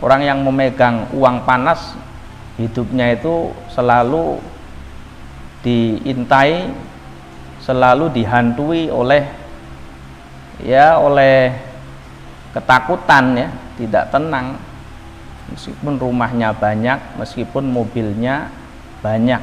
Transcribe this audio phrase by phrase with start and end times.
[0.00, 1.96] orang yang memegang uang panas
[2.56, 4.40] hidupnya itu selalu
[5.60, 6.72] diintai
[7.60, 9.28] selalu dihantui oleh
[10.64, 11.52] ya oleh
[12.56, 14.56] ketakutan ya tidak tenang.
[15.50, 18.48] Meskipun rumahnya banyak meskipun mobilnya
[19.02, 19.42] banyak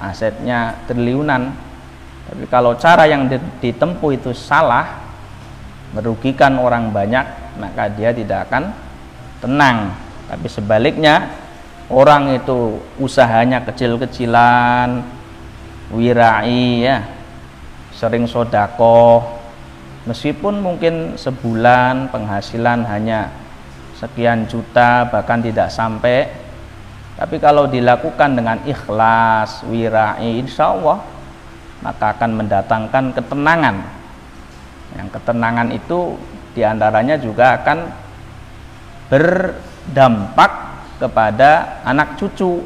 [0.00, 1.54] asetnya triliunan.
[2.30, 3.26] Tapi kalau cara yang
[3.62, 5.02] ditempuh itu salah
[5.90, 7.26] merugikan orang banyak
[7.58, 8.70] maka dia tidak akan
[9.40, 9.96] tenang.
[10.30, 11.32] Tapi sebaliknya
[11.90, 15.02] orang itu usahanya kecil-kecilan
[15.90, 17.02] wirai ya.
[17.96, 19.26] Sering sodako.
[20.06, 23.28] Meskipun mungkin sebulan penghasilan hanya
[23.98, 26.30] sekian juta bahkan tidak sampai.
[27.20, 31.04] Tapi kalau dilakukan dengan ikhlas wirai insya Allah
[31.84, 33.76] maka akan mendatangkan ketenangan.
[34.96, 36.16] Yang ketenangan itu
[36.56, 37.78] di antaranya juga akan
[39.10, 40.52] berdampak
[41.02, 42.62] kepada anak cucu.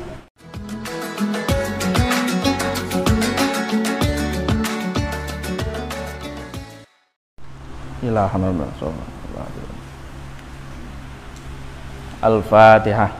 [12.25, 13.13] Al-Fatihah.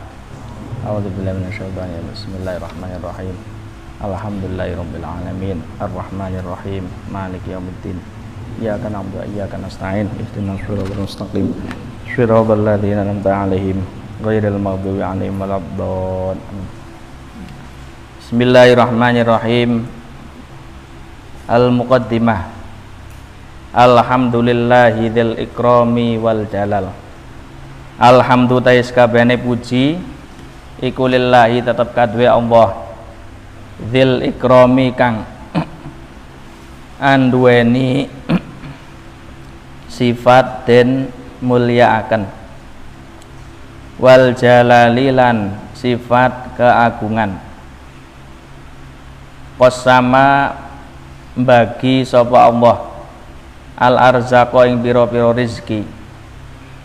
[0.85, 3.37] A'udzubillahi minasyaitonir Bismillahirrahmanirrahim.
[4.05, 5.61] Alhamdulillahirabbil alamin.
[5.81, 6.85] Arrahmanirrahim.
[7.09, 8.01] Maliki yaumiddin.
[8.61, 10.09] Iyyaka na'budu wa iyyaka nasta'in.
[10.21, 11.53] Ihdinas shiratal mustaqim.
[12.05, 13.81] Shiratal ladzina an'amta 'alaihim
[14.21, 16.61] ghairil maghdubi 'alaihim waladdallin.
[18.21, 19.89] Bismillahirrahmanirrahim.
[21.49, 22.41] Al-Muqaddimah.
[23.73, 26.93] Alhamdulillahi dzil ikrami wal jalal.
[27.97, 29.97] Alhamdulillah kabehane puji
[30.85, 32.85] iku lillahi tetep kadue Allah.
[33.81, 35.25] Dzil ikrami kang
[37.01, 38.13] anduweni
[39.97, 42.25] sifat den mulia akan
[44.01, 47.39] wal jalalilan sifat keagungan.
[49.55, 50.57] Qasama
[51.39, 52.77] bagi sapa Allah.
[53.75, 55.83] Al arzaqa ing pira-pira rezeki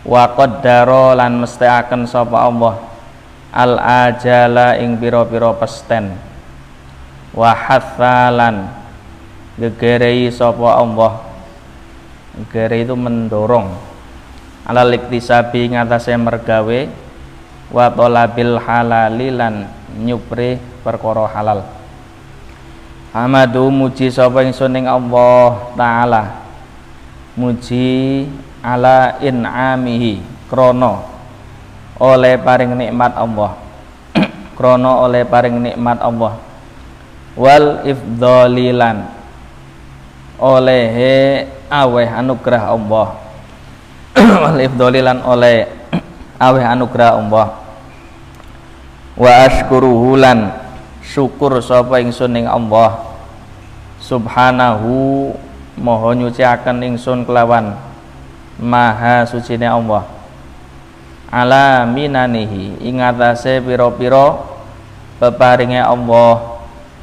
[0.02, 2.74] wa qaddara lan mestiaken sapa Allah.
[3.50, 6.14] Al ajala ing pira-pira pesten.
[7.34, 8.70] Wa hathalan
[9.58, 11.26] gegerei sapa Allah.
[12.54, 13.89] Gere itu mendorong
[14.70, 16.86] ala liktisabi ngatasé mergawe
[17.74, 19.66] wa talabil halali lan
[19.98, 21.66] nyupre perkara halal.
[23.10, 26.22] Hamadu muji sapa ingsun ing Allah taala.
[27.34, 28.30] Muji
[28.62, 31.02] ala in'amihi krono
[31.98, 33.58] oleh paring nikmat Allah.
[34.54, 36.38] Krono oleh paring nikmat Allah.
[37.34, 39.08] Wal ifdolilan
[40.38, 40.84] oleh
[41.66, 43.29] aweh anugerah Allah
[44.42, 45.70] walif dolilan oleh
[46.40, 47.48] aweh anugerah Allah.
[49.14, 50.50] Wa ashkuruhu lan
[51.04, 53.12] syukur sapa ingsun ing Allah.
[54.00, 55.30] Subhanahu
[55.76, 57.76] moho nyuciaken ingsun kelawan
[58.58, 60.08] maha sucine Allah.
[61.30, 64.40] Ala minanihi ing atase pira-pira
[65.22, 66.58] peparinge Allah.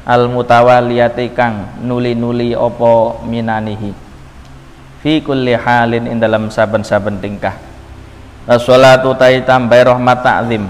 [0.08, 4.07] Al mutawaliyati kang nuli-nuli apa minanihi
[5.02, 7.54] fi kulli halin in dalam saben-saben tingkah.
[8.48, 10.64] Wassalatu tai tambai rahmat ta'zim.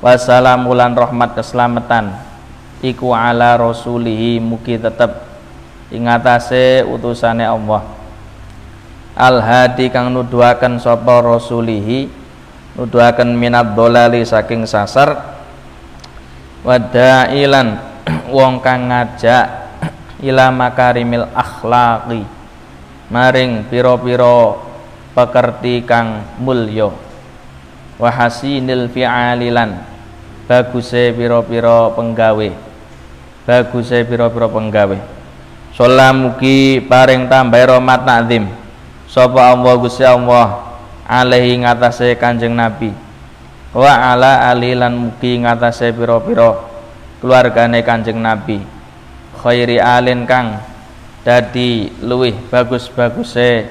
[0.00, 2.14] Wassalamulan rahmat keselamatan.
[2.80, 5.12] Iku ala rasulihi mugi tetep
[5.92, 7.84] ingatase utusane Allah.
[9.12, 12.08] Al hadi kang nuduhaken sapa rasulihi
[12.78, 15.36] nuduhaken minad dolali saking sasar.
[16.64, 17.76] Wadailan
[18.36, 19.44] wong kang ngajak
[20.24, 22.39] ila makarimil akhlaqi
[23.10, 24.62] maring piro-piro
[25.12, 26.88] pekerti kang mulya.
[28.00, 29.76] Wa hasinil fi'alilan
[30.46, 32.48] baguse piro-piro penggawe.
[33.44, 34.98] Baguse piro-piro penggawe.
[35.74, 38.48] Salamuki paring tambah rahmat nazim.
[39.10, 42.94] Sapa Allah Gusti Allah alaihi ngatasé Kanjeng Nabi.
[43.74, 46.62] Wa ala alilan mugi ngatasé piro-piro
[47.18, 48.62] keluargane Kanjeng Nabi.
[49.40, 50.69] Khairi alin kang
[51.20, 53.68] dadi luwih bagus-baguse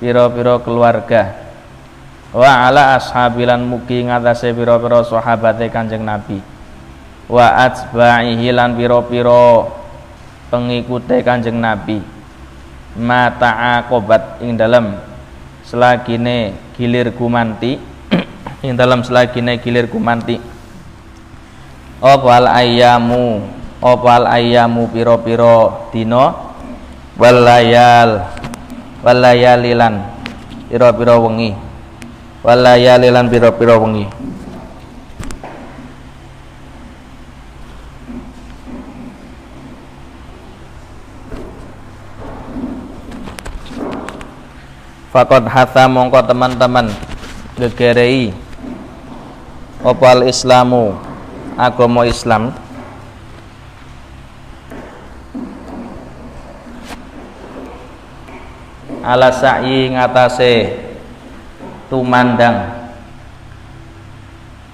[0.00, 1.36] pira-pira keluarga.
[2.32, 6.40] Wa ala ashabilan mugi ngatasé pira-pira sahabate Kanjeng Nabi.
[7.28, 9.68] Wa atba'ihi lan pira-pira
[10.48, 12.00] pengikute Kanjeng Nabi.
[12.98, 14.96] Mata akobat ing dalam
[15.62, 17.76] selagine gilir gumanti
[18.64, 20.40] ing dalam selagine gilir gumanti.
[21.98, 23.42] Opal ayamu
[23.78, 26.47] opal ayamu piro-piro dino
[27.18, 28.24] walayal.
[29.02, 29.94] Walayalilan.
[30.70, 31.52] Pira-pira wengi.
[32.46, 34.06] Walayali lan pira-pira wengi.
[45.10, 46.94] Fakot hatha mongko teman-teman.
[47.58, 48.30] Gegerei
[49.82, 50.94] opal islamu
[51.58, 52.54] agama Islam
[59.08, 60.52] ala sa'yi ngatasé
[61.88, 62.76] tumandang.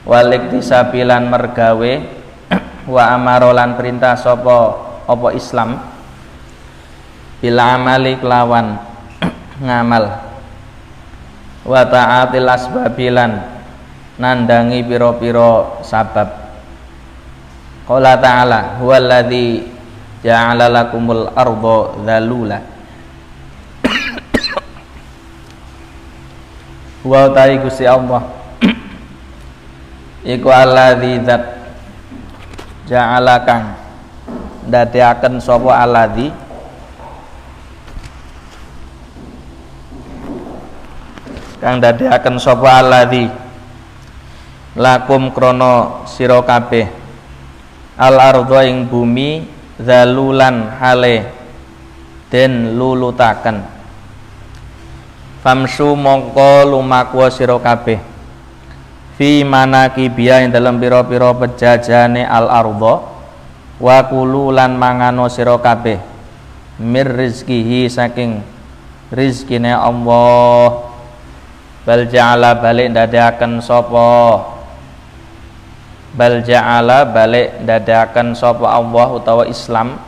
[0.03, 1.93] Walik disabilan mergawe
[2.95, 4.75] wa amarolan perintah sopo
[5.07, 5.79] opo Islam.
[7.39, 8.75] Bila amali kelawan
[9.65, 10.05] ngamal.
[11.65, 13.33] Wa ta'atil asbabilan
[14.19, 16.43] nandangi piro-piro sabab.
[17.87, 19.63] Qala ta'ala huwallazi
[20.27, 22.74] ja'ala lakumul arda dzalula
[27.05, 28.25] wa ta'i Gusti Allah.
[30.25, 31.43] Iku alladzi zat
[32.89, 33.77] ja'ala kang
[34.65, 36.33] ndadeaken sapa alladzi?
[41.61, 43.29] Kang ndadeaken sapa alladzi?
[44.81, 46.89] Lakum krono sira kabeh.
[48.01, 49.45] Al ardo ing bumi
[49.79, 51.31] zalulan hale
[52.33, 53.74] den lulutaken
[55.45, 58.01] famsu mongko lumakwa sira kabeh.
[59.21, 63.05] Fi manakibia ing dalam pira-pira pejajane al ardo
[63.79, 66.01] wa kulu lan mangano sira kabeh.
[66.81, 68.41] Mir rizkihi saking
[69.13, 70.91] rizkine Allah.
[71.85, 74.41] Bal ja'ala balik dadakan sapa?
[76.17, 80.01] Bal ja'ala balik dadakan sapa Allah utawa Islam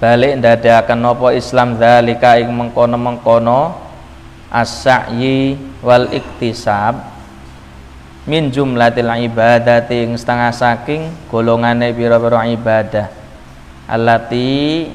[0.00, 3.76] balik ndadekaken napa Islam zalika ing mengkono-mengkono
[4.48, 5.54] as-sa'yi
[5.84, 6.98] wal iktisab
[8.24, 13.06] min jumlatil ibadati ing setengah saking golongane pira-pira ibadah.
[13.90, 14.86] Allati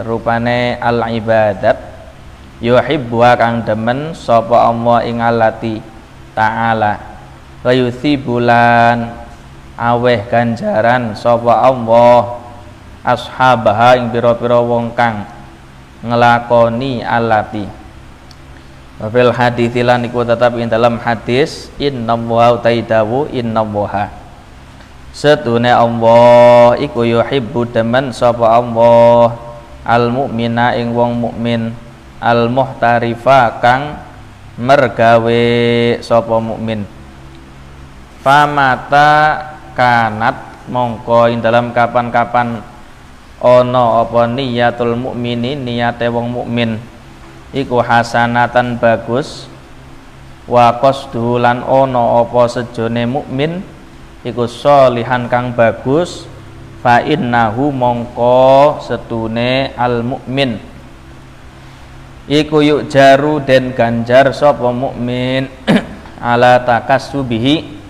[0.00, 1.76] rupane al ibadat
[2.60, 5.78] yuhibbu kang demen sapa Allah ing allati
[6.36, 6.94] ta'ala.
[7.60, 9.06] Wa yuthibulan
[9.76, 12.39] aweh ganjaran sapa Allah
[13.00, 15.24] ashabaha ing pira-pira wong kang
[16.04, 17.64] ngelakoni alati.
[19.00, 23.88] Wafil hadis lan iku tetap ing dalam hadis inna wa taidawu inna wa
[25.10, 29.34] Setune Allah iku yuhibbu demen sapa Allah
[29.82, 31.74] al mukmina ing wong mukmin
[32.20, 33.98] al muhtarifa kang
[34.60, 35.42] mergawe
[36.04, 36.84] sapa mukmin.
[38.20, 39.40] Famata
[39.72, 42.60] kanat mongko ing dalam kapan-kapan
[43.40, 46.76] ono apa niyatul mukminin niyate wong mukmin.
[47.56, 49.48] Iku hasanatan bagus.
[50.44, 53.64] Wa qasduhu lan ono apa sejone mukmin
[54.22, 56.28] iku solihan kang bagus.
[56.80, 60.60] Fa innahu mongko setune al mukmin.
[62.30, 65.48] Iku yuk jaru den ganjar sapa mukmin.
[66.20, 67.80] Ala takassubihi.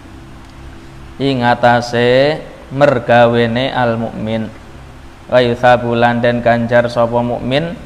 [1.20, 4.59] Ing atase mergawene al mukmin
[5.30, 7.78] wa yuthabulan dan ganjar sapa mukmin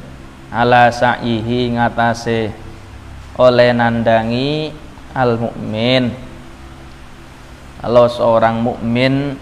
[0.49, 2.49] ala sa'ihi ngatasé
[3.37, 4.73] oleh nandangi
[5.13, 6.09] al mukmin.
[7.85, 9.37] Kalau seorang mukmin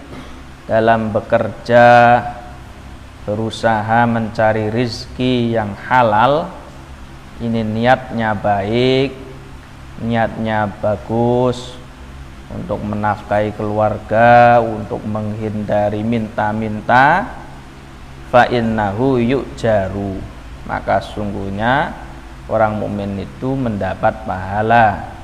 [0.68, 2.20] dalam bekerja
[3.24, 6.52] berusaha mencari rizki yang halal
[7.40, 9.16] ini niatnya baik
[10.04, 11.72] niatnya bagus
[12.52, 17.43] untuk menafkahi keluarga untuk menghindari minta-minta
[18.34, 20.18] fa innahu yu'jaru.
[20.66, 21.94] Maka sungguhnya
[22.50, 25.14] orang mukmin itu mendapat pahala.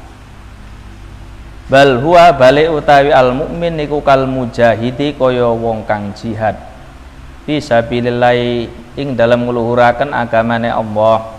[1.66, 6.54] Bal huwa balik utawi al mukmin niku kal mujahidi kaya wong kang jihad.
[7.50, 8.38] Fisabilillah
[8.94, 11.34] ing dalam ngluhuraken agamane Allah.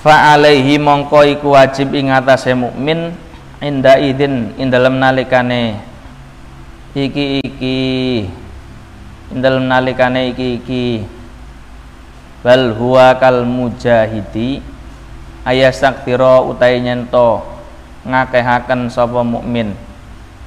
[0.00, 3.12] Fa alaihi mongko iku wajib ing atase mukmin
[3.60, 5.76] inda idin ing dalam nalikane.
[6.96, 7.78] Iki iki
[9.30, 10.86] dalam nalikane iki iki.
[12.40, 14.64] Bal huwa kal mujahidi
[15.44, 17.44] ayasaktira utai nyento
[18.02, 19.76] ngakehaken sapa mukmin.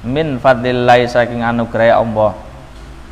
[0.04, 2.36] Min fadlillah saking anugerah Allah.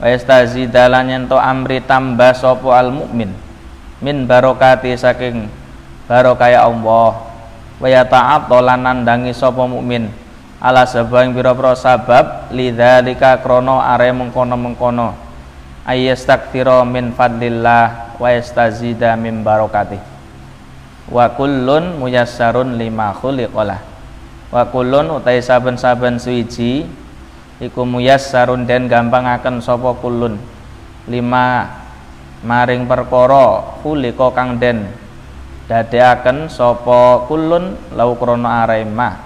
[0.02, 3.32] Wa yastazidalan nyento amri tambah sapa al mukmin.
[4.02, 5.46] Min barokati saking
[6.10, 7.10] barokah Allah.
[7.80, 10.10] Wa yata'attalan nandangi sapa mukmin.
[10.62, 15.31] Ala sebab pira-pira sabab lidzalika krana are mengkono-mengkono
[15.86, 19.98] ayastakthira min fadlillah wa yastazida min barakati
[21.10, 23.80] wa kullun muyassarun lima khuliqalah
[24.52, 26.86] wa kullun utai saben-saben suwiji
[27.62, 30.34] iku muyassarun den gampang akan sapa kullun.
[31.06, 31.66] Lima
[32.42, 34.86] maring perkara khuliqa kang den
[35.70, 39.18] dadeaken sapa kullun lau krana arema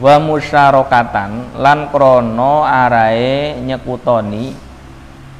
[0.00, 2.52] wa musyarakatan lan krana
[2.88, 4.69] arae nyekutoni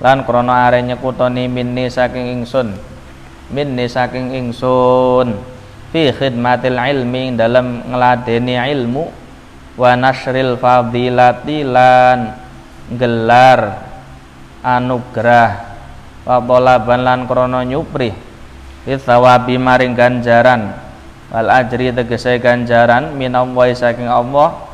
[0.01, 2.73] lan krana arae nyekutoni minni saking ingsun.
[3.53, 5.37] Minni saking ingsun.
[5.93, 9.05] Fi khidmatil ilmi dalam ngeladeni ilmu.
[9.77, 12.33] Wa nasril fadilati lan
[12.97, 13.61] gelar
[14.65, 15.51] anugerah.
[16.25, 18.13] Wa talaban lan krana nyupri
[18.89, 18.97] fi
[19.61, 20.73] maring ganjaran.
[21.31, 24.67] Wal ajri tegese ganjaran minallahi saking Allah.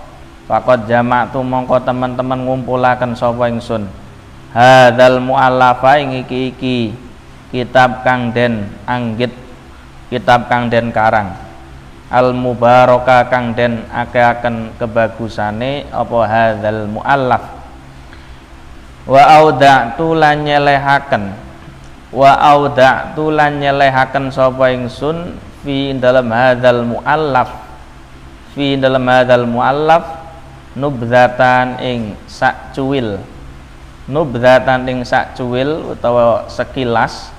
[0.46, 4.05] Fakot jama'tu mongko teman-teman ngumpulaken sapa ingsun
[4.56, 6.96] hadzal muallafa ing iki-iki
[7.52, 9.32] kitab kang den anggit
[10.08, 11.36] kitab kang den karang.
[12.08, 17.44] Al mubaraka kang den akeaken kebagusane apa hadzal muallaf?
[19.04, 21.36] Wa auda'tu lan nyelehaken.
[22.16, 27.50] Wa auda'tu lan nyelehaken sapa ingsun fi dalam hadzal muallaf?
[28.56, 30.04] Fi dalam hadzal muallaf
[30.78, 33.20] nubzatan ing sak cuwil
[34.06, 37.34] nubzatan ing sak cuwil utawa sekilas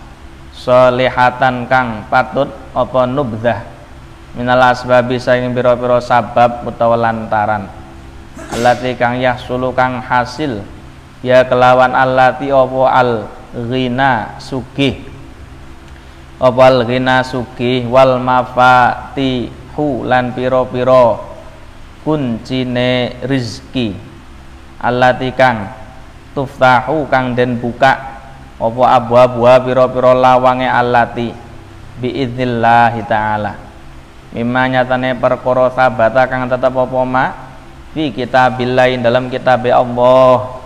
[0.52, 3.62] solihatan kang patut apa nubzah?
[4.36, 7.72] Minal asbabi saing pira-pira sabab utawa lantaran.
[8.54, 10.62] Allati kang yahsulu kang hasil
[11.26, 13.12] ya kelawan allati apa al
[13.54, 15.02] ghina sugih.
[16.38, 17.90] Opal ghina sugih?
[17.90, 21.24] Wal mafatihu lan piro-piro
[22.06, 23.98] kuncine rizki.
[24.78, 25.77] Allati kang
[26.38, 28.18] tuftahu kang den buka
[28.58, 31.30] apa abwa-abwa piro-piro lawange allati?
[32.02, 33.54] Biiznillahi ta'ala.
[34.34, 37.26] Mimma nyatane perkara sabata kang tetep apa ma
[37.94, 40.58] fi kitabillahi dalam kitab Allah.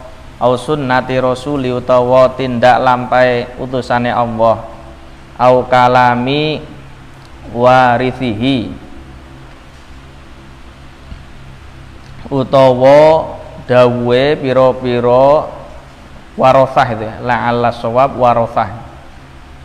[0.41, 4.63] Au sunnati rasuli utawa tindak lampai utusane Allah.
[5.35, 6.63] Au kalami
[7.51, 8.71] warithihi.
[12.31, 13.35] Utawa
[13.67, 15.60] dawe piro-piro
[16.35, 17.15] warosah itu ya.
[17.23, 18.69] La'alla sawab warosah.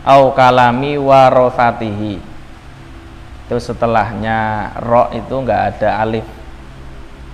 [0.06, 2.14] Au kalami warosatihi.
[3.46, 6.26] Itu setelahnya ro itu enggak ada alif.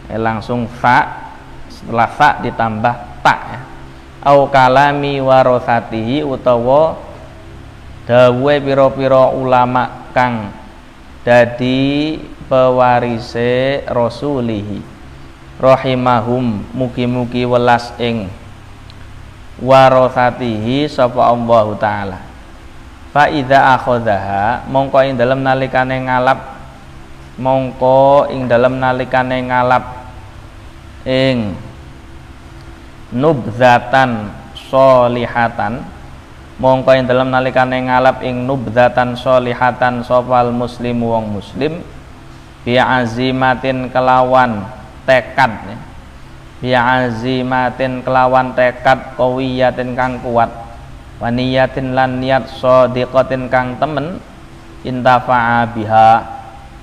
[0.08, 1.32] Ya, langsung fa
[1.68, 3.60] setelah fa ditambah ta ya.
[4.22, 6.96] Au kalami warosatihi utawa
[8.08, 10.52] dawe piro-piro ulama kang
[11.24, 14.80] dadi pewarise rasulihi.
[15.60, 18.26] Rahimahum mugi-mugi welas ing
[19.62, 22.18] warosatihi sapa Allah taala
[23.14, 26.58] fa idza akhadha mongko ing dalem nalikane ngalap
[27.38, 29.84] mongko ing dalem nalikane ngalap
[31.06, 31.54] ing
[33.14, 35.84] nubzatan solihatan
[36.62, 41.82] mongko ing dalam nalikane ngalap ing nubdatan solihatan sopal muslim wong muslim
[42.62, 44.62] bi azimatin kelawan
[45.02, 45.78] tekad ya.
[46.62, 50.46] Bi azimatin kelawan tekad kawiyatin kang kuat.
[51.18, 54.22] Waniyatin lan niat sadiqatin kang temen.
[54.86, 56.10] Intafa'a biha.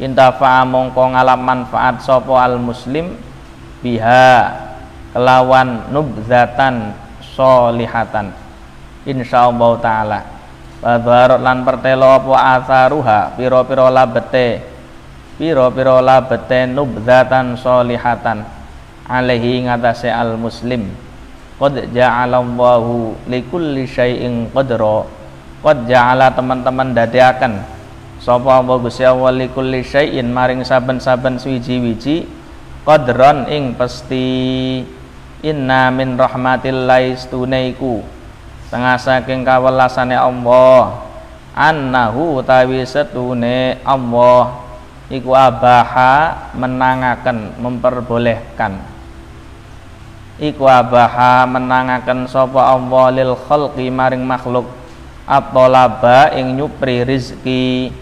[0.04, 3.16] Intafa'a mongko ngalap manfaat sopo al muslim
[3.80, 4.52] biha.
[5.16, 6.92] Kelawan nubzatan
[7.24, 8.36] solihatan.
[9.08, 10.20] Insyaallah taala.
[10.80, 14.60] Wadharat lan pertelo apa asaruha piro-piro labete.
[15.40, 18.59] Piro-piro labete nubzatan solihatan
[19.10, 20.94] alaihi ngatasé al muslim
[21.60, 25.04] qad ja'alallahu likulli syai'in qadra.
[25.60, 27.60] Qad ja'ala teman-teman dadiakan
[28.24, 32.24] sapa Allah Gusti Allah likulli syai'in maring saben-saben suwiji-wiji
[32.88, 34.80] qadron ing pasti
[35.44, 38.08] inna min rahmatillahi stunaiku.
[38.72, 41.10] Tengah saking kawelasane Allah.
[41.60, 44.64] Annahu utawi setune Allah.
[45.10, 48.99] Iku abaha menangaken memperbolehkan
[50.40, 54.66] iku abaha menangaken sapa Allah lil khalqi maring makhluk.
[55.30, 57.94] At-talaba ing nyupri rizki.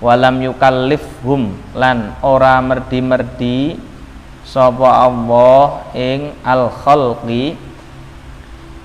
[0.00, 3.76] Walam yukallifhum lan ora merdi-merdi
[4.48, 7.58] sapa Allah ing al khalqi.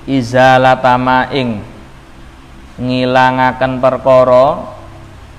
[0.06, 1.64] Izalatama ing
[2.76, 4.76] ngilangaken perkara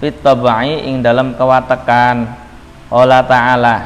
[0.01, 2.25] fitabai ing dalam kewatekan.
[2.89, 3.77] Allah taala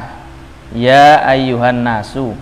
[0.71, 2.37] ya ayyuhan nasu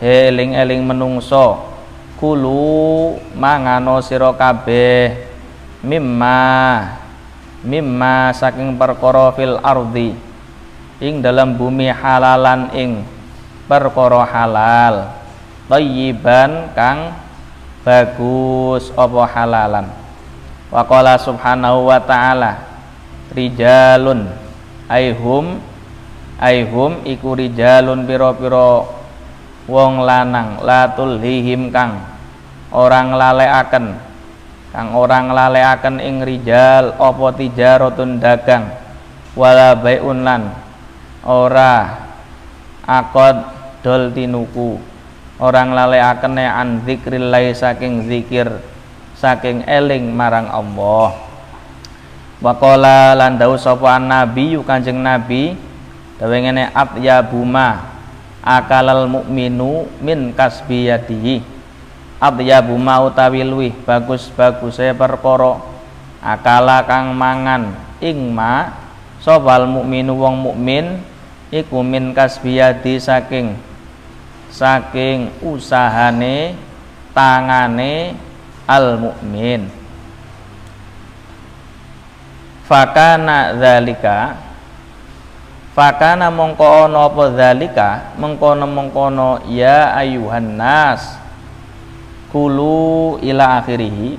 [0.00, 1.68] eling-eling menungso.
[2.16, 5.28] Kulu mangano sira kabeh.
[5.80, 6.40] Mimma
[7.64, 10.12] mimma saking perkara fil ardi.
[11.00, 13.04] Ing dalam bumi halalan ing
[13.64, 15.16] perkara halal.
[15.70, 17.16] Thayyiban kang
[17.80, 19.86] bagus apa halalan?
[20.68, 22.52] Wa qala subhanahu wa ta'ala
[23.30, 24.26] rijalun
[24.90, 25.62] aihum
[26.38, 28.99] aihum iku rijalun piro-piro
[29.68, 32.00] wong lanang latul hihim kang
[32.72, 33.98] orang laleaken
[34.70, 38.70] kang orang laleaken ing rijal apa tijarotun dagang
[39.34, 40.42] wala bai'un lan
[41.24, 42.06] ora
[42.86, 44.80] akod dol tinuku.
[45.40, 48.60] Orang lale akene an zikrillah saking zikir
[49.16, 51.16] saking eling marang Allah.
[52.44, 55.56] Waqala lan dawuh sapa nabi Kanjeng Nabi
[56.20, 57.99] dawe ngene ya buma
[58.44, 61.60] akalal mukminu min kasbiyatihi.
[62.44, 65.60] Ya buma utawi luwih bagus-bagus perkara.
[66.20, 68.76] Akala kang mangan ing ma
[69.20, 71.00] sopal mukminu wong mukmin
[71.52, 73.56] iku min kasbiyadi saking
[74.52, 76.56] saking usahane
[77.16, 78.16] tangane
[78.64, 79.68] al mukmin
[82.64, 84.38] fakana zalika
[85.74, 87.90] fakana mongko ana apa zalika?
[88.18, 91.18] Mengkono mengkono ya ayuhan nas
[92.30, 94.14] kulu ila akhirih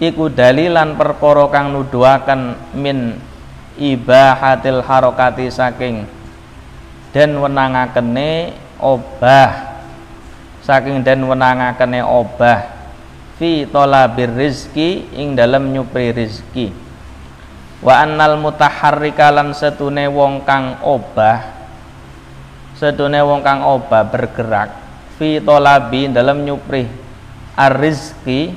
[0.00, 3.20] iku dalilan perkara kang nuduhaken min
[3.76, 6.08] ibahatil harokati saking
[7.14, 9.76] dan wenangakene obah.
[10.64, 12.72] Saking dan wenangakene obah.
[13.36, 16.83] Fi tolabir rizki ing dalam nyupri rizki
[17.84, 21.52] wa annal mutaharrikalan setune wong kang obah
[22.72, 24.72] setune wong kang obah bergerak
[25.20, 26.88] fi tolabi dalam nyupri
[27.54, 28.56] ar-rizki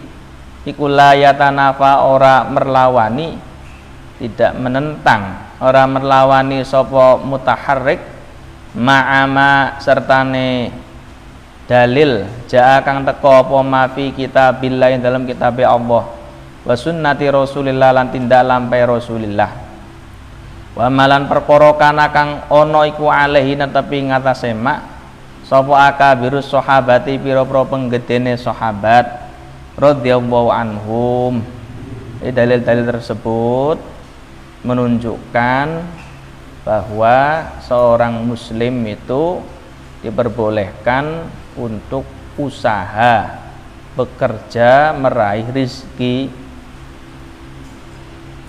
[0.63, 3.36] iku layatanafa ora merlawani
[4.17, 8.01] tidak menentang orang melawani sopo mutaharrik
[8.74, 10.74] ma'ama sertane
[11.70, 16.17] dalil jaa kang teko apa mafi kita billahi dalam kitab Allah
[16.68, 19.51] wa sunnati Rasulillah lan tindak lampai Rasulillah.
[20.75, 24.84] Wa malan perkara kana kang ana iku alaihi netepi ngatasé mak
[25.48, 29.08] sapa akabirus sahabati pira-pira penggedene sahabat
[29.80, 31.40] radhiyallahu anhum.
[32.20, 33.77] Dalil-dalil tersebut
[34.68, 35.68] menunjukkan
[36.68, 39.40] bahwa seorang muslim itu
[40.03, 42.03] diperbolehkan untuk
[42.36, 43.38] usaha
[43.96, 46.27] bekerja meraih rizki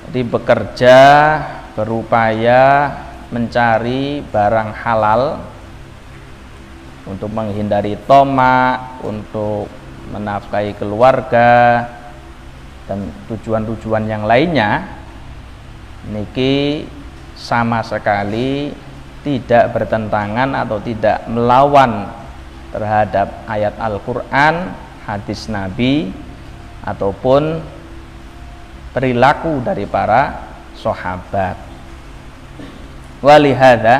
[0.09, 1.01] jadi bekerja
[1.77, 2.89] berupaya
[3.29, 5.37] mencari barang halal
[7.05, 9.69] untuk menghindari tomak untuk
[10.09, 11.85] menafkahi keluarga
[12.89, 14.89] dan tujuan-tujuan yang lainnya
[16.09, 16.89] niki
[17.37, 18.73] sama sekali
[19.21, 22.09] tidak bertentangan atau tidak melawan
[22.73, 24.73] terhadap ayat Al-Qur'an,
[25.05, 26.09] hadis Nabi
[26.81, 27.61] ataupun
[28.93, 30.49] perilaku dari para
[30.79, 31.57] sahabat.
[33.19, 33.97] Walihada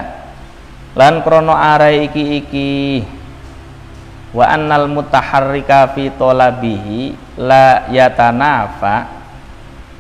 [0.95, 3.03] lan krono arai iki-iki
[4.31, 9.19] wa annal mutaharrika fi talabihi la yatanafa.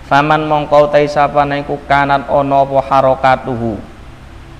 [0.08, 3.76] Faman mongkau tai sapane iku kanat ana apa harakatuhu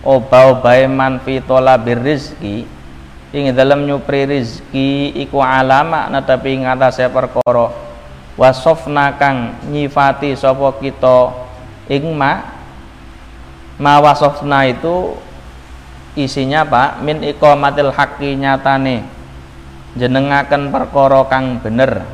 [0.05, 2.69] oba-obae man fi talabir rizki.
[3.33, 7.88] Ing dalem nyupri rizki iku alama netapi ing atase perkara
[8.39, 11.35] wasofna kang nyifati sapa kita
[11.91, 12.39] ing ma
[13.83, 15.19] ma wasofna itu
[16.15, 19.03] isinya Pak min iqamatil haqqi nyatane
[19.99, 22.07] jenengaken perkara kang bener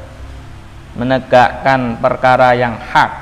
[0.96, 3.12] menegakkan perkara yang hak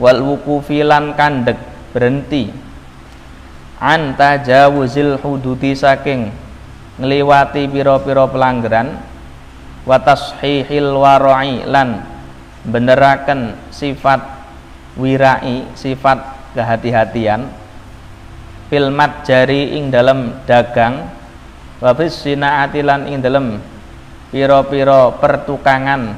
[0.00, 1.60] wal wukufilan kandek
[1.92, 2.48] berhenti
[3.76, 6.32] an tajawuzil hududi saking
[6.96, 9.00] ngliwati pira-pira pelanggaran
[9.82, 12.11] wa tashihil wara'i lan
[12.62, 14.22] beneraken sifat
[14.94, 16.18] wirai sifat
[16.54, 17.48] kehati-hatian.
[18.72, 21.08] Filmat jari ing dalam dagang.
[21.82, 23.60] Wa sinaati lan ing dalam
[24.32, 26.16] pira-pira pertukangan.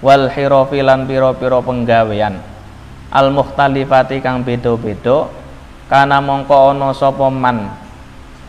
[0.00, 2.40] Wal hirofilan pira-pira penggawean.
[3.12, 5.28] Al mukhtalifati kang beda-beda.
[5.90, 7.70] Kana mongko ana sapa man?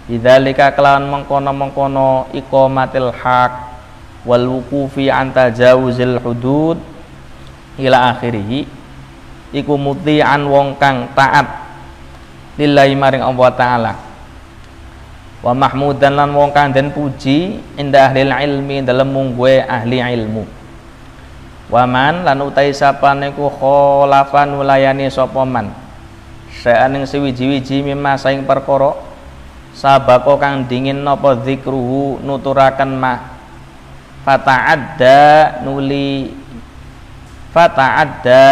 [0.05, 3.53] Bidzalika kelawan mengkono-mengkono iqamatil haq.
[4.21, 6.90] Wal wuqufi an tajawuzil hudud
[7.79, 8.67] ila akhirih
[9.51, 11.47] iku muti'an wong kang taat
[12.59, 13.93] lillahi maring Allah taala.
[15.41, 20.45] Wa mahmudan lan wong kang den puji indah ahli ilmi dalam mungguwe ahli ilmu.
[21.71, 25.71] Waman lan utai sapa niku kholafa nulayani sapa man.
[26.51, 28.91] Saening siwiji-wiji mimma saing perkara
[29.71, 33.13] sabako kang dingin napa zikruhu nuturaken ma
[34.27, 36.40] fata'adda nuli
[37.51, 38.43] fata'adda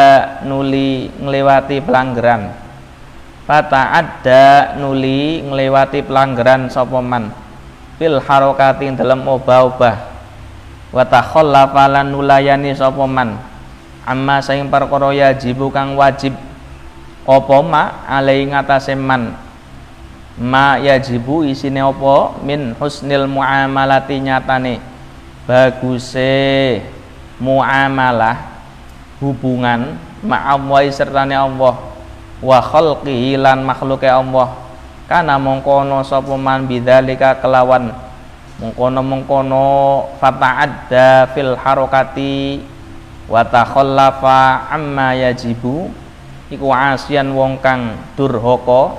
[0.44, 2.70] nuli nglewati pelanggaran
[3.50, 7.34] fata'adda nuli nglewati pelanggaran sapa man?
[7.98, 9.98] Fil harokati dalam obah-obah.
[10.94, 13.42] Wa takhallafa lan nulayani sapa man?
[14.06, 16.38] Amma saing perkara yajibu kang wajib.
[17.26, 19.34] Apa ma alai ngatasé man?
[20.38, 22.38] Ma yajibu isine apa?
[22.46, 24.78] Min husnil muamalati nyatane.
[25.50, 26.86] Baguse
[27.42, 28.59] muamalah
[29.20, 31.76] hubungan ma'allahi sertane Allah
[32.40, 34.56] wa khalqihi lan makhluke Allah.
[35.10, 37.92] Kana mongkono sapa man bidzalika kelawan?
[38.60, 39.64] Mengkono-mengkono
[40.20, 42.60] fata'adda fil harokati
[43.32, 45.88] wa takhallafa amma yajibu.
[46.50, 48.98] Iku asian wong kang durhaka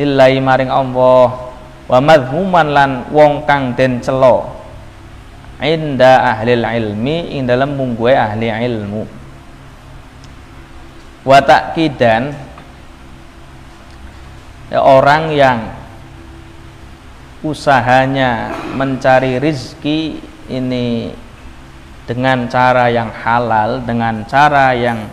[0.00, 1.52] lillahi maring Allah
[1.90, 4.48] wa madhmuman lan wong kang den celo
[5.60, 9.19] inda ilmi ing mungguhe ahli ilmu
[11.30, 12.34] wa takidan
[14.66, 15.58] ya, orang yang
[17.46, 20.18] usahanya mencari rizki
[20.50, 21.14] ini
[22.10, 25.06] dengan cara yang halal, dengan cara yang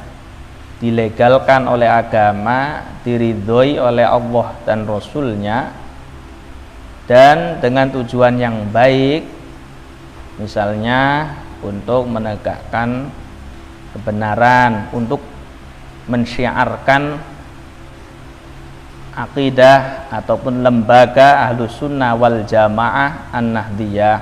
[0.82, 5.70] dilegalkan oleh agama, diridhoi oleh Allah dan Rasulnya,
[7.06, 9.22] dan dengan tujuan yang baik,
[10.42, 11.30] misalnya
[11.62, 13.14] untuk menegakkan
[13.94, 15.22] kebenaran, untuk
[16.08, 17.20] mensyiarkan
[19.18, 24.20] akidah ataupun lembaga ahlu sunnah wal jamaah an-nahdiyah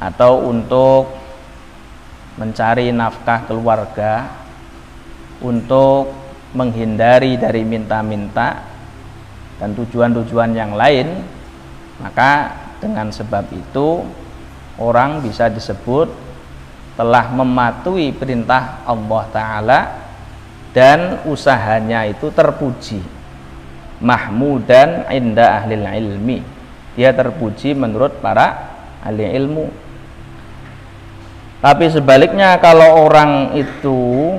[0.00, 1.12] atau untuk
[2.36, 4.28] mencari nafkah keluarga
[5.40, 6.12] untuk
[6.56, 8.64] menghindari dari minta-minta
[9.60, 11.20] dan tujuan-tujuan yang lain
[12.00, 14.04] maka dengan sebab itu
[14.80, 16.12] orang bisa disebut
[16.96, 19.80] telah mematuhi perintah Allah Ta'ala
[20.76, 23.00] dan usahanya itu terpuji.
[24.04, 26.44] Mahmudan inda ahli ilmi.
[26.92, 29.72] Dia terpuji menurut para ahli ilmu.
[31.64, 34.36] Tapi sebaliknya kalau orang itu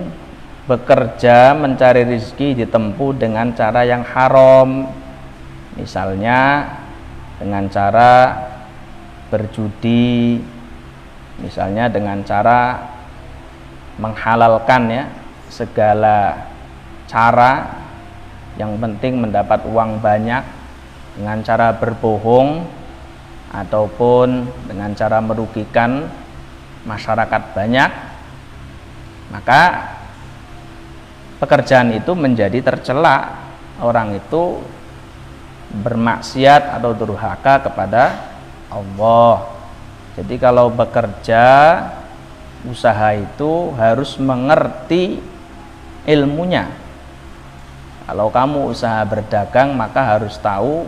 [0.70, 4.94] bekerja mencari rezeki ditempuh dengan cara yang haram.
[5.74, 6.70] Misalnya
[7.42, 8.14] dengan cara
[9.34, 10.38] berjudi.
[11.42, 12.78] Misalnya dengan cara
[13.98, 15.17] menghalalkan ya
[15.48, 16.48] segala
[17.08, 17.84] cara
[18.60, 20.44] yang penting mendapat uang banyak
[21.18, 22.66] dengan cara berbohong
[23.54, 26.10] ataupun dengan cara merugikan
[26.84, 27.92] masyarakat banyak
[29.28, 29.94] maka
[31.42, 33.46] pekerjaan itu menjadi tercela.
[33.78, 34.58] Orang itu
[35.70, 38.34] bermaksiat atau durhaka kepada
[38.74, 39.54] Allah.
[40.18, 41.46] Jadi kalau bekerja
[42.66, 45.22] usaha itu harus mengerti
[46.08, 46.88] ilmunya
[48.08, 50.88] kalau kamu usaha berdagang maka harus tahu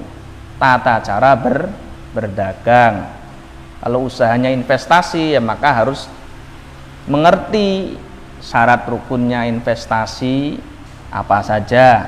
[0.56, 1.68] tata cara ber,
[2.16, 3.12] berdagang.
[3.84, 6.08] Kalau usahanya investasi ya maka harus
[7.12, 8.00] mengerti
[8.40, 10.64] syarat rukunnya investasi
[11.12, 12.08] apa saja.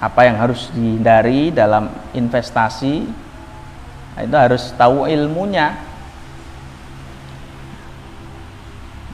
[0.00, 3.04] Apa yang harus dihindari dalam investasi
[4.16, 5.76] nah, itu harus tahu ilmunya.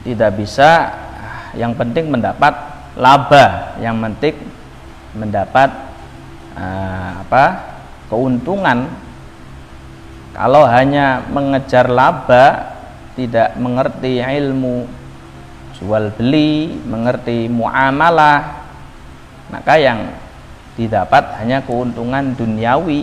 [0.06, 0.94] Tidak bisa
[1.54, 2.52] yang penting mendapat
[2.94, 4.36] laba, yang penting
[5.14, 5.70] mendapat
[6.54, 7.44] uh, apa
[8.06, 8.86] keuntungan.
[10.30, 12.76] Kalau hanya mengejar laba
[13.18, 14.86] tidak mengerti ilmu
[15.80, 18.62] jual beli mengerti muamalah
[19.50, 20.12] maka yang
[20.78, 23.02] didapat hanya keuntungan duniawi.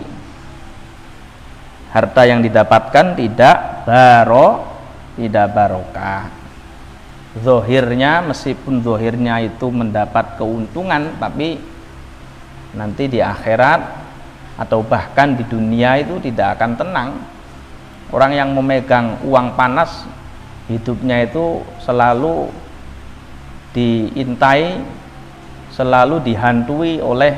[1.91, 4.63] Harta yang didapatkan tidak baro
[5.17, 6.36] tidak barokah
[7.43, 11.57] zohirnya meskipun zohirnya itu mendapat keuntungan tapi
[12.77, 13.81] nanti di akhirat
[14.57, 17.09] atau bahkan di dunia itu tidak akan tenang.
[18.09, 20.07] Orang yang memegang uang panas
[20.71, 22.49] hidupnya itu selalu
[23.75, 24.81] diintai
[25.69, 27.37] selalu dihantui oleh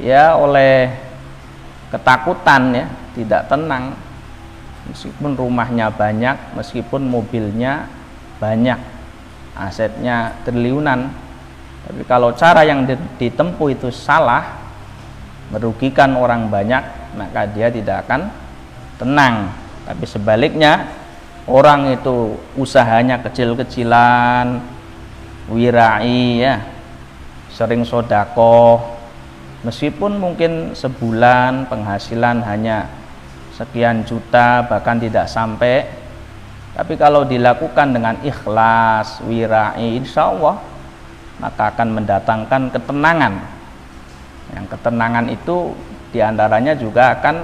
[0.00, 0.88] ya oleh
[1.92, 3.92] ketakutan ya tidak tenang.
[4.84, 7.88] Meskipun rumahnya banyak meskipun mobilnya
[8.42, 8.78] banyak
[9.54, 11.24] asetnya triliunan
[11.84, 12.88] tapi kalau cara yang
[13.20, 14.56] ditempuh itu salah,
[15.52, 16.80] merugikan orang banyak,
[17.12, 18.32] maka dia tidak akan
[18.96, 19.52] tenang.
[19.84, 20.88] Tapi sebaliknya,
[21.44, 24.64] orang itu usahanya kecil-kecilan
[25.52, 26.56] wirai ya
[27.52, 28.80] sering sodako
[29.60, 32.88] meskipun mungkin sebulan penghasilan hanya
[33.52, 35.84] sekian juta bahkan tidak sampai
[36.74, 40.58] tapi kalau dilakukan dengan ikhlas wirai insya Allah
[41.38, 43.34] maka akan mendatangkan ketenangan.
[44.54, 45.74] Yang ketenangan itu
[46.14, 47.36] di antaranya juga akan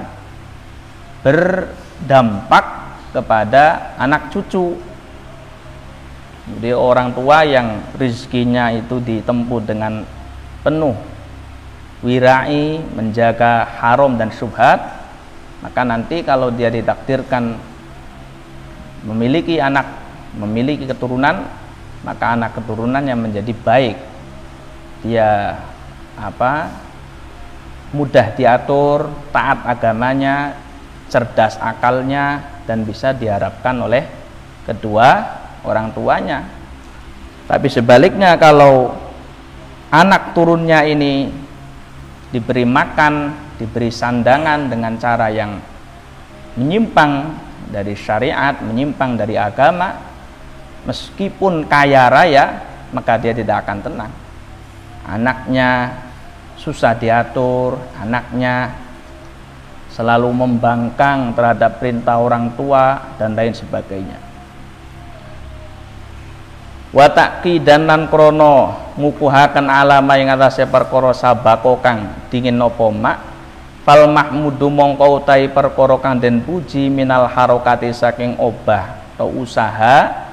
[1.23, 2.65] berdampak
[3.11, 4.79] kepada anak cucu.
[6.51, 10.03] Jadi orang tua yang rizkinya itu ditempuh dengan
[10.67, 10.99] penuh
[12.01, 14.81] wirai menjaga haram dan syubhat
[15.61, 17.61] maka nanti kalau dia ditakdirkan
[19.05, 19.87] memiliki anak
[20.37, 21.49] memiliki keturunan
[22.01, 23.97] maka anak keturunannya menjadi baik.
[25.05, 25.57] Dia
[26.17, 26.69] apa
[27.91, 30.55] mudah diatur taat agamanya
[31.11, 34.07] cerdas akalnya dan bisa diharapkan oleh
[34.65, 35.09] kedua
[35.67, 36.47] orang tuanya.
[37.51, 38.95] Tapi sebaliknya kalau
[39.91, 41.27] anak turunnya ini
[42.31, 45.59] diberi makan, diberi sandangan dengan cara yang
[46.55, 47.35] menyimpang
[47.71, 49.95] dari syariat, menyimpang dari agama,
[50.85, 52.47] meskipun kaya raya,
[52.91, 54.13] maka dia tidak akan tenang.
[55.07, 55.95] Anaknya
[56.59, 58.75] susah diatur, anaknya
[59.95, 64.31] selalu membangkang terhadap perintah orang tua dan lain sebagainya
[66.91, 67.07] wa
[67.63, 73.19] dan nan krono ngukuhaken alama ing atase perkara sabako kang dingin napa mak
[73.85, 80.29] fal mahmudu mongko utahi perkara den puji minal harokati saking obah atau usaha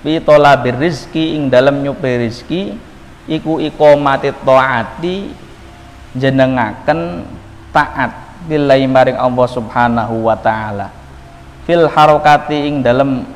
[0.00, 2.76] fi talabir rizki ing dalem nyupe rizki
[3.28, 5.16] iku iqamati taati
[6.16, 7.24] jenengaken
[7.70, 10.88] taat billahi maring Allah Subhanahu wa taala.
[11.68, 13.28] Fil harokati ing dalem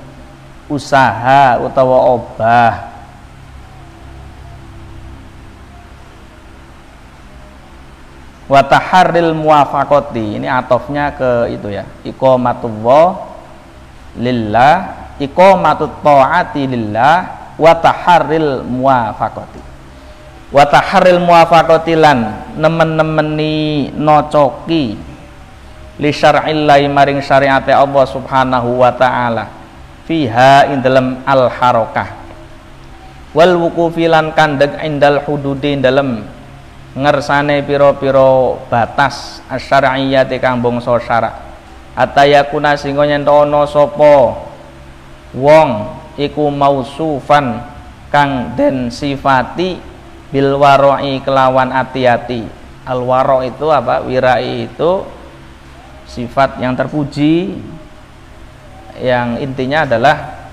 [0.67, 2.94] usaha utawa obah
[8.51, 10.41] wataharil muwafaqati.
[10.41, 11.85] Ini atofnya ke itu ya.
[12.05, 13.07] Iqamatullah
[14.19, 14.75] lillah
[15.19, 17.15] iqamatut taati lillah
[17.57, 19.63] wataharil muwafaqati.
[20.55, 22.19] Wataharil muwafaqati lan
[22.55, 24.95] nemen-nemeni nocoki
[25.99, 29.51] li syar'illahi maring syariate Allah Subhanahu wa taala
[30.07, 32.25] fiha ing dalam al harokah
[33.35, 36.23] wal wukufi lan kandeg indal hududi dalam
[36.95, 41.35] ngersane piro-piro batas asyariyati kang bangsa syarak.
[41.95, 44.35] Atayakuna singgo nyentono sopo
[45.35, 45.71] wong
[46.19, 47.63] iku mausufan
[48.11, 49.79] kang den sifati
[50.31, 52.47] bil waroi kelawan ati-ati.
[52.87, 54.03] Al waro itu apa?
[54.03, 55.07] Wirai itu
[56.07, 57.59] sifat yang terpuji
[59.03, 60.47] yang intinya adalah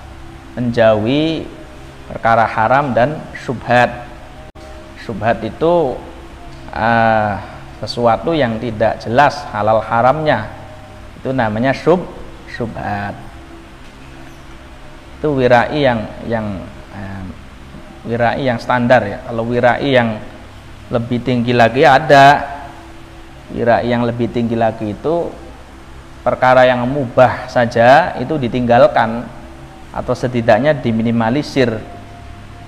[0.58, 1.46] menjauhi
[2.10, 4.10] perkara haram dan subhat
[5.02, 5.94] subhat itu
[6.72, 7.38] uh,
[7.78, 10.48] sesuatu yang tidak jelas halal haramnya.
[11.20, 12.02] Itu namanya sub
[12.50, 13.32] subhat
[15.22, 16.46] itu wirai yang yang
[16.90, 17.24] uh,
[18.02, 19.18] wirai yang standar ya.
[19.22, 20.18] Kalau wirai yang
[20.90, 22.58] lebih tinggi lagi ada.
[23.54, 25.30] Wirai yang lebih tinggi lagi itu
[26.26, 29.22] perkara yang mubah saja itu ditinggalkan
[29.94, 31.70] atau setidaknya diminimalisir.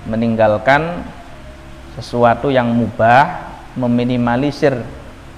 [0.07, 1.03] Meninggalkan
[1.99, 3.44] sesuatu yang mubah
[3.75, 4.79] meminimalisir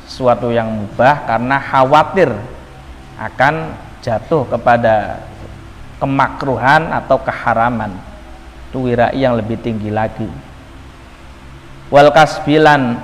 [0.08, 2.32] sesuatu yang mubah karena khawatir
[3.19, 5.26] akan jatuh kepada
[6.00, 7.91] kemakruhan atau keharaman.
[8.69, 10.30] Itu wirai yang lebih tinggi lagi.
[11.89, 13.00] Wal kasbilan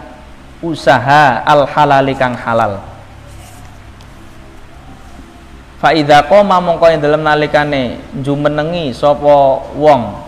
[0.64, 2.80] usaha al halali kang halal.
[5.82, 10.24] Fa idza qoma mongko ing dalem nalikane jumenengi sapa wong.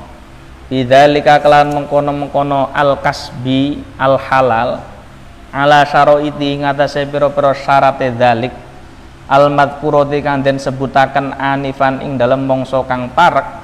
[0.66, 4.95] Bidzalika kelan mengkono-mengkono al kasbi al halal
[5.56, 8.52] ala syaraiti ngatasé pira-pira syarate dzalik
[9.32, 13.64] al madkurati kang den sebutaken anifan ing dalem mangsa kang parek.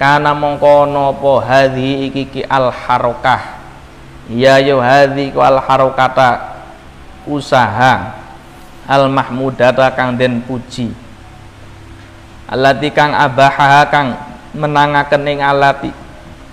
[0.00, 3.56] Kana mongko napa hadhi iki ki al harokah
[4.28, 6.56] ya yo hadhi ku al harokata
[7.28, 8.24] usaha.
[8.86, 10.94] Al mahmudata kang den puji.
[12.46, 14.14] Alati kang abaha kang
[14.54, 15.90] menangaken ing alati.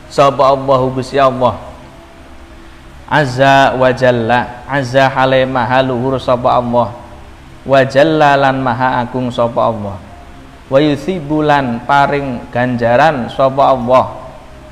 [0.10, 1.73] Sapa Allahu Gusti Allah
[3.08, 4.66] azza wa jalla.
[4.68, 6.90] Azza hale maha luhur sapa Allah.
[7.64, 9.98] Wa jalla lan maha agung sapa Allah.
[10.68, 14.06] Wa yuthibulan paring ganjaran sapa Allah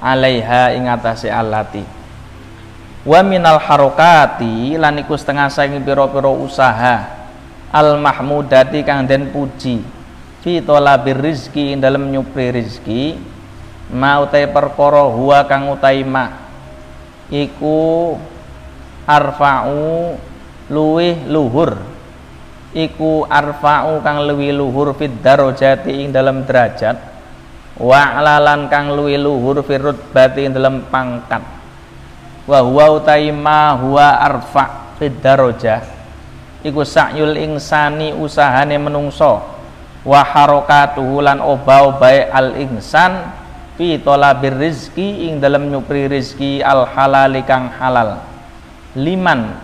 [0.02, 1.86] alaiha ing atase alati.
[3.06, 7.22] Wa minal harokati lan iku setengah saking pira-pira usaha.
[7.72, 9.80] Al mahmudati kang den puji.
[10.42, 13.16] Fi talabir rizki ing dalem nyupri rizki.
[13.92, 16.41] Ma utai perkara huwa kang utai ma
[17.32, 18.14] iku
[19.08, 20.20] arfa'u
[20.70, 21.80] luwih luhur.
[22.72, 27.12] Iku arfa'u kang luwih luhur fid darajati ing dalam derajat
[27.82, 28.22] wa
[28.70, 29.98] kang luwih luhur firut
[30.38, 31.42] ing dalam pangkat.
[32.46, 35.82] Wa huwa utai ma huwa arfa fid darajah.
[36.62, 39.42] Iku sa'yul insani usahane menungso.
[40.02, 43.41] Wa harakatuhu lan oba-obae al insan
[43.82, 48.22] fi talabir rizki ing dalam nyupri rizki al halal kang halal.
[48.94, 49.58] Liman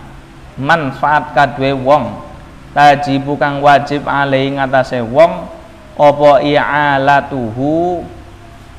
[0.58, 2.26] manfaat kadwe wong.
[2.74, 5.46] Tajibu kang wajib alai ngatasé wong
[5.94, 8.02] apa i'alatuhu?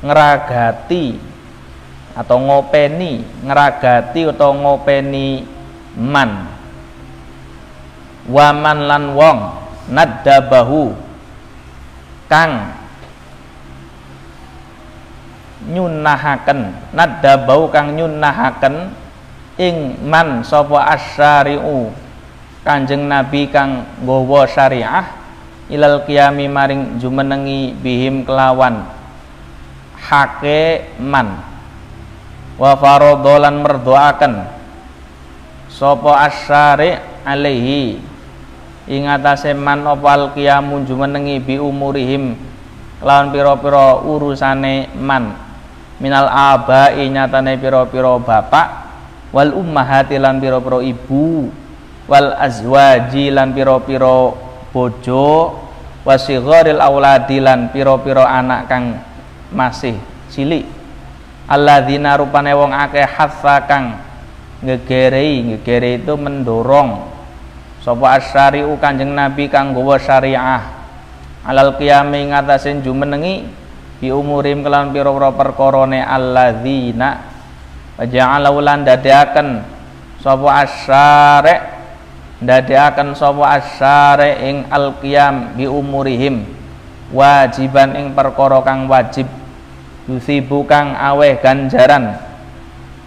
[0.04, 1.16] Ngeragati
[2.12, 5.48] atau ngopeni ngeragati atau ngopeni
[5.96, 6.52] man.
[8.28, 9.38] Waman lan wong
[9.88, 10.92] naddabahu
[12.28, 12.79] kang
[15.68, 16.92] nyunahaken.
[16.96, 18.96] Nadda bau kang nyunahaken
[19.60, 21.92] ing man sapa asyari'u.
[22.60, 25.04] Kanjeng Nabi kang nggawa syariah
[25.72, 28.84] ilal qiyami maring jumenengi bihim kelawan.
[30.00, 31.40] Hake man.
[32.60, 34.34] Wa faradholan merdoaken.
[35.72, 38.00] Sapa asyari alaihi.
[38.90, 42.36] Ing atase man opal qiyamun jumenengi bi umurihim.
[43.00, 45.49] Lawan pira-pira urusane man
[46.00, 48.68] minal abai nyatane pira-pira bapak
[49.30, 51.52] wal ummahati lan pira-pira ibu
[52.08, 54.34] wal azwaji lan pira-pira
[54.72, 55.54] bojo
[56.02, 58.98] wasigharil auladi lan pira-pira anak kang
[59.52, 59.94] masih
[60.32, 60.64] cilik.
[61.50, 63.98] Alladzina rupane wong akeh hatsa kang
[64.62, 67.10] ngegerei ngegere itu mendorong
[67.82, 70.62] sapa asyari'u Kanjeng Nabi kang gawa syariah.
[71.42, 73.59] Alal qiyami ngatasin jumenengi
[74.00, 77.20] bi umurim kelan pira-pira perkarane alladzina
[78.00, 79.60] waja'ala ulan dadakan
[80.24, 81.54] sapa asyari
[82.40, 86.48] dadakan sapa asyari ing alqiyam bi umurihim
[87.12, 89.28] wajiban ing perkara kang wajib
[90.08, 92.16] yusibu kang aweh ganjaran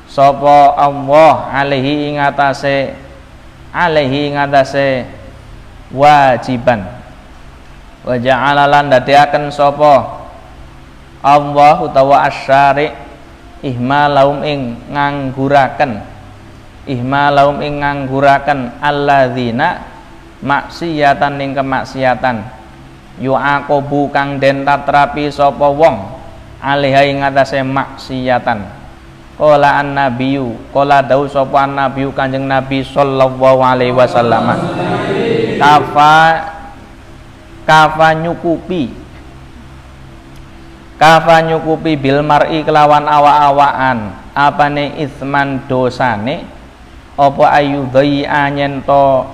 [0.06, 2.94] sapa Allah alaihi ing atase
[3.74, 5.10] alaihi ngatase
[5.90, 6.86] wajiban.
[8.06, 10.23] Wa ja'ala lan dadiaken sapa
[11.24, 12.92] Allah utawa asyari
[13.64, 16.04] ihmalaum ing ngangguraken
[16.84, 19.88] ihmalaum ing ngangguraken alladzina
[20.44, 22.38] maksiatan ing kemaksiatan.
[23.24, 26.12] Yu'aqabu kang den tatrapi sapa wong
[26.60, 28.84] alaiha ing atase maksiatan.
[29.34, 34.60] Kola an nabiyu Kola dawu sapa an nabiyu kanjeng nabi sallallahu alaihi wasallam.
[35.58, 36.16] Kafa
[37.64, 39.03] Kafa nyukupi
[40.98, 46.46] Kafa nyukupi bil mar'i kelawan awa-awaan Apane isman dosane?
[47.14, 49.30] Apa ayu dai anyento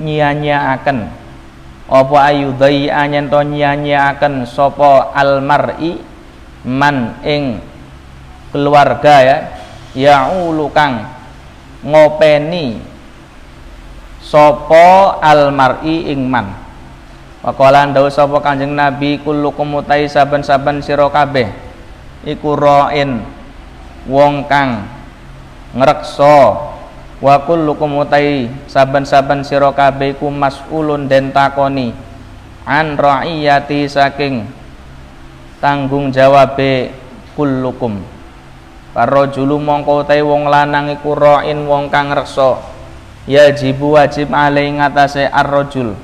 [0.00, 0.32] nyia
[0.76, 0.98] akan
[1.88, 6.00] Apa ayu dai anyento nyia akan Sopo al mar'i?
[6.64, 7.60] Man ing
[8.54, 9.36] keluarga ya
[9.98, 11.10] ya'ulu kang
[11.82, 12.78] ngopeni
[14.22, 16.63] sopo almar'i ingman
[17.44, 21.52] Waqala ndawu sapa Kanjeng Nabi kullukum utai saben-saben sira kabeh
[22.24, 23.20] iku ra'in
[24.08, 24.88] wong kang
[25.76, 26.56] ngrekso
[27.20, 31.92] wa kullukum utai saben-saben sira kabeh iku mas'ulun den takoni
[32.64, 34.48] an ra'iyati saking
[35.60, 36.96] tanggung jawabe
[37.36, 38.14] kullukum
[38.94, 42.62] Parajulu mongko te wong lanang iku ra'in wong kang reksa.
[43.26, 45.98] Ya jibu wajib alai ngatasé ar-rajul.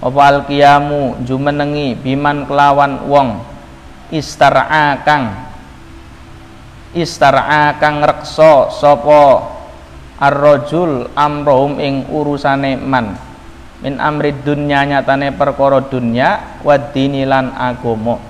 [0.00, 3.44] Apa al-qiyamu jumenengi biman kelawan wong.
[4.10, 5.50] Istar'a kang
[6.96, 9.46] istar'a kang reksa sapa
[10.18, 13.14] ar-rajul amrohum ing urusane man.
[13.80, 18.20] Min amri dunya nyatane perkara dunya wa dinilan agama.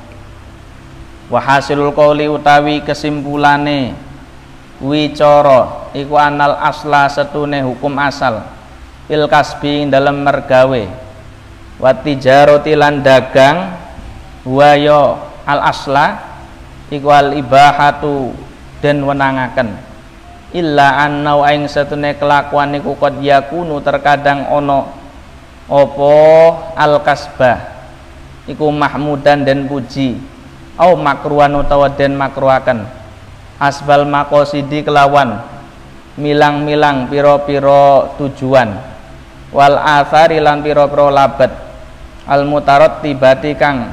[1.30, 1.40] Wa
[2.34, 3.94] utawi kesimpulane
[4.82, 8.42] wicara iku anal asla setune hukum asal.
[9.10, 11.09] Fil kasbi dalam mergawe
[11.80, 13.72] wa tijarati lan dagang
[14.44, 14.72] wa
[15.48, 16.06] al asla
[16.92, 18.36] iku al ibahatu
[18.84, 19.88] dan wenangaken.
[20.50, 24.92] Illa annau aing setune kelakuan iku qad yakunu terkadang ono
[25.70, 26.14] opo
[26.74, 27.58] al kasbah
[28.50, 30.18] iku mahmudan dan puji
[30.74, 32.84] au makruan utawa den makruaken.
[33.60, 35.36] Asbal makosidi kelawan
[36.16, 38.72] milang-milang piro-piro tujuan
[39.52, 41.69] wal athari lan piro-piro labet
[42.30, 43.90] al mutarot tibati kang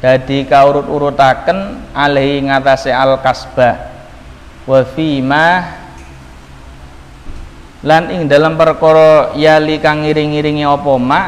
[0.00, 3.92] dadi kaurut-urutaken alaihi ngatasé al kasbah
[4.64, 5.46] wa fima
[7.84, 11.22] lan ing dalam perkara yali kang ngiring-iringi apa ma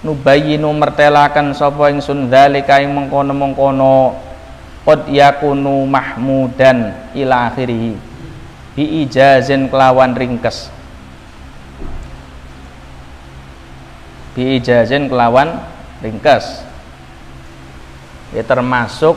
[0.00, 4.16] nubayyinu mertelaken sapa ingsun zalika ing mengkono-mengkono
[4.82, 7.94] qad yakunu mahmudan ila akhirih
[8.74, 10.72] bi ijazin kelawan ringkes.
[14.32, 15.69] Bi ijazin kelawan
[16.00, 16.64] ringkes
[18.32, 19.16] ya termasuk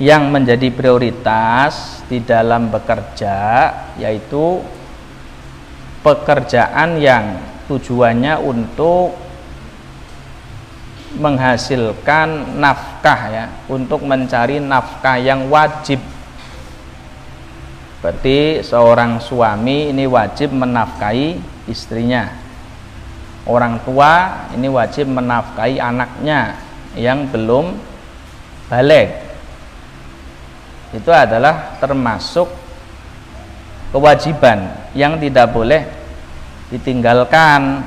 [0.00, 3.68] yang menjadi prioritas di dalam bekerja
[4.00, 4.64] yaitu
[6.00, 7.36] pekerjaan yang
[7.68, 9.12] tujuannya untuk
[11.20, 16.00] menghasilkan nafkah ya untuk mencari nafkah yang wajib.
[18.00, 21.36] Berarti seorang suami ini wajib menafkahi
[21.68, 22.39] istrinya
[23.48, 26.58] orang tua ini wajib menafkahi anaknya
[26.98, 27.76] yang belum
[28.68, 29.30] balik.
[30.90, 32.50] Itu adalah termasuk
[33.94, 35.86] kewajiban yang tidak boleh
[36.74, 37.86] ditinggalkan.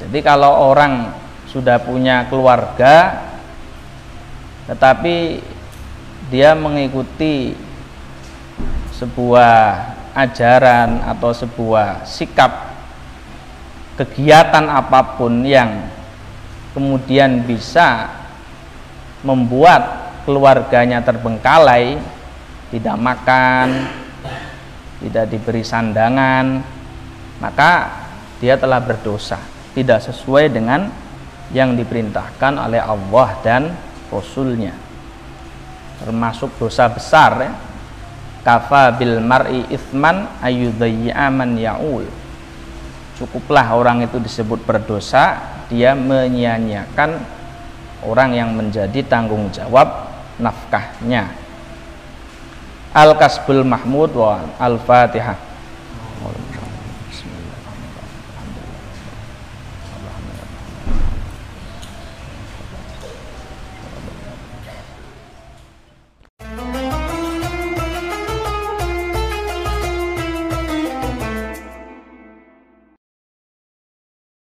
[0.00, 1.12] Jadi kalau orang
[1.50, 3.26] sudah punya keluarga
[4.70, 5.42] tetapi
[6.30, 7.58] dia mengikuti
[8.94, 9.82] sebuah
[10.14, 12.69] ajaran atau sebuah sikap
[14.00, 15.84] kegiatan apa pun yang
[16.72, 18.08] kemudian bisa
[19.20, 22.00] membuat keluarganya terbengkalai,
[22.72, 23.92] tidak makan,
[25.04, 26.64] tidak diberi sandangan,
[27.44, 27.72] maka
[28.40, 29.36] dia telah berdosa,
[29.76, 30.88] tidak sesuai dengan
[31.52, 33.62] yang diperintahkan oleh Allah dan
[34.08, 34.72] Rasulnya.
[36.00, 37.52] Termasuk dosa besar ya.
[38.40, 42.19] Kafa bil mar'i ithman ayudayya man ya'ul.
[43.20, 45.36] Cukuplah orang itu disebut berdosa,
[45.68, 47.20] dia menyia-nyiakan
[48.08, 50.08] orang yang menjadi tanggung jawab
[50.40, 51.28] nafkahnya.
[52.96, 55.49] Al-Kasbul Mahmud wa Al-Fatihah